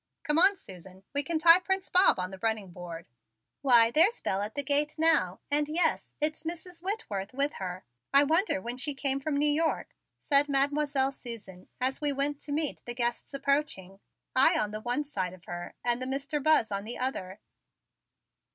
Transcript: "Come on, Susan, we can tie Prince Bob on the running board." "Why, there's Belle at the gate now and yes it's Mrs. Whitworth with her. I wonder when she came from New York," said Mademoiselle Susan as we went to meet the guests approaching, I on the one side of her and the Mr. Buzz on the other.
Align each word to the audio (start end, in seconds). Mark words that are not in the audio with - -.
"Come 0.23 0.39
on, 0.39 0.55
Susan, 0.55 1.03
we 1.13 1.21
can 1.21 1.37
tie 1.37 1.59
Prince 1.59 1.91
Bob 1.91 2.17
on 2.17 2.31
the 2.31 2.39
running 2.39 2.71
board." 2.71 3.07
"Why, 3.61 3.91
there's 3.91 4.19
Belle 4.19 4.41
at 4.41 4.55
the 4.55 4.63
gate 4.63 4.95
now 4.97 5.41
and 5.51 5.69
yes 5.69 6.09
it's 6.19 6.43
Mrs. 6.43 6.81
Whitworth 6.81 7.33
with 7.35 7.53
her. 7.61 7.83
I 8.11 8.23
wonder 8.23 8.59
when 8.59 8.77
she 8.77 8.95
came 8.95 9.19
from 9.19 9.37
New 9.37 9.45
York," 9.51 9.93
said 10.19 10.49
Mademoiselle 10.49 11.11
Susan 11.11 11.69
as 11.79 12.01
we 12.01 12.11
went 12.11 12.41
to 12.41 12.51
meet 12.51 12.81
the 12.87 12.95
guests 12.95 13.31
approaching, 13.35 13.99
I 14.35 14.57
on 14.57 14.71
the 14.71 14.81
one 14.81 15.03
side 15.03 15.33
of 15.33 15.45
her 15.45 15.75
and 15.85 16.01
the 16.01 16.07
Mr. 16.07 16.41
Buzz 16.41 16.71
on 16.71 16.83
the 16.83 16.97
other. 16.97 17.39